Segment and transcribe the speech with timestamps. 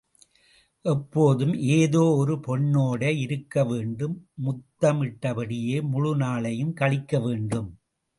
[0.85, 4.15] ஏப்போதும் ஏதோ ஒரு பெண்ணோடு இருக்க வேண்டும்...
[4.45, 7.69] முத்தமிட்டபடியே முழு நாளையும் கழிக்க வேண்டும்.